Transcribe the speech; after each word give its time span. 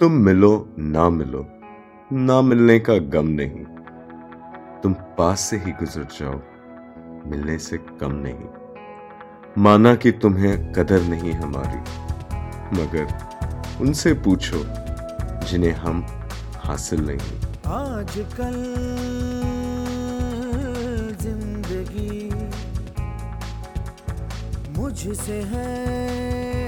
तुम 0.00 0.12
मिलो, 0.12 0.74
ना 0.78 1.10
मिलो। 1.10 1.46
ना 2.12 2.40
मिलने 2.42 2.78
का 2.78 2.94
गम 2.98 3.28
नहीं। 3.28 3.64
तुम 4.82 4.92
पास 5.18 5.40
से 5.40 5.56
ही 5.56 5.72
गुजर 5.72 6.02
जाओ, 6.02 6.40
मिलने 7.30 7.58
से 7.58 7.78
कम 7.78 8.12
नहीं। 8.12 9.62
माना 9.62 9.94
कि 9.94 10.12
तुम्हें 10.12 10.72
कदर 10.72 11.02
नहीं 11.02 11.32
हमारी, 11.32 11.78
मगर 12.76 13.06
उनसे 13.80 14.12
पूछो, 14.14 14.64
जिन्हें 15.46 15.72
हम 15.72 16.06
हासिल 16.56 17.00
नहीं। 17.06 17.40
आजकल 17.72 18.58
ज़िंदगी 21.20 22.30
मुझसे 24.78 25.42
है। 25.42 26.65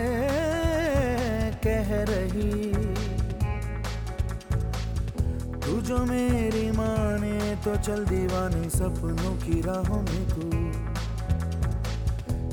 तू 5.78 5.82
जो 5.84 5.98
मेरी 6.04 6.70
माने 6.70 7.54
तो 7.64 7.72
चल 7.76 8.04
दीवानी 8.04 8.68
सपनों 8.70 9.34
की 9.42 9.60
राहों 9.62 10.00
में 10.02 10.24
तू। 10.28 10.46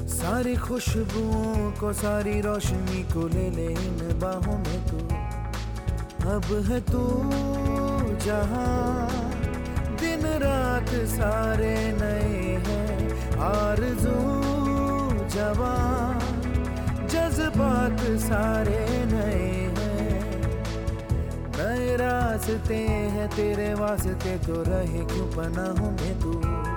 सारी 0.07 0.55
खुशबुओं 0.55 1.71
को, 1.71 1.93
सारी 1.93 2.35
रोशनी 2.41 3.01
को 3.13 3.27
ले 3.27 3.49
ले 3.49 3.65
इन 3.65 4.19
बाहों 4.21 4.57
में 4.57 4.81
तू। 4.85 4.97
अब 6.29 6.47
है 6.69 6.79
तू 6.91 7.03
जहाँ 8.25 9.09
दिन 9.97 10.25
रात 10.45 10.89
सारे 11.09 11.75
नए 11.97 12.53
हैं, 12.67 12.93
आरज़ू 13.49 14.17
जवां 15.33 16.13
जज्बात 17.07 17.99
सारे 18.21 18.84
रास्ते 22.35 22.75
हैं 23.15 23.27
तेरे 23.29 23.73
वास्ते 23.73 24.37
तो 24.37 24.63
रहे 24.63 25.05
क्यों 25.05 25.27
हूँ 25.79 25.91
मैं 25.91 26.19
तू? 26.19 26.74